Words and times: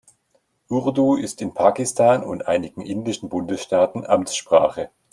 Urdu 0.67 1.15
ist 1.15 1.43
in 1.43 1.53
Pakistan 1.53 2.23
und 2.23 2.47
einigen 2.47 2.81
indischen 2.81 3.29
Bundesstaaten 3.29 4.03
Amtssprache. 4.03 4.89